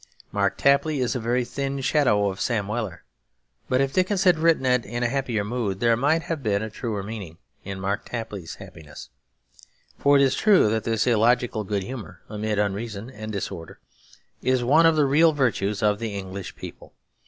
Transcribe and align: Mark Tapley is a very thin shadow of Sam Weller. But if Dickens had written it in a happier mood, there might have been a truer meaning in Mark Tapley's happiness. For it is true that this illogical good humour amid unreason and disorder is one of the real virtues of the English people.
Mark 0.31 0.57
Tapley 0.57 0.99
is 0.99 1.15
a 1.15 1.19
very 1.19 1.45
thin 1.45 1.79
shadow 1.79 2.27
of 2.31 2.41
Sam 2.41 2.67
Weller. 2.67 3.03
But 3.69 3.81
if 3.81 3.93
Dickens 3.93 4.23
had 4.23 4.39
written 4.39 4.65
it 4.65 4.83
in 4.83 5.03
a 5.03 5.07
happier 5.07 5.43
mood, 5.43 5.79
there 5.79 5.95
might 5.95 6.23
have 6.23 6.41
been 6.41 6.63
a 6.63 6.71
truer 6.71 7.03
meaning 7.03 7.37
in 7.63 7.79
Mark 7.79 8.09
Tapley's 8.09 8.55
happiness. 8.55 9.11
For 9.99 10.15
it 10.17 10.23
is 10.23 10.33
true 10.33 10.69
that 10.69 10.85
this 10.85 11.05
illogical 11.05 11.63
good 11.63 11.83
humour 11.83 12.23
amid 12.29 12.57
unreason 12.57 13.11
and 13.11 13.31
disorder 13.31 13.77
is 14.41 14.63
one 14.63 14.87
of 14.87 14.95
the 14.95 15.05
real 15.05 15.33
virtues 15.33 15.83
of 15.83 15.99
the 15.99 16.15
English 16.15 16.55
people. 16.55 16.93